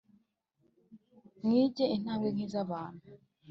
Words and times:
Mwige 1.45 1.85
intambwe 1.95 2.27
nk'iz'abantu 2.33 3.05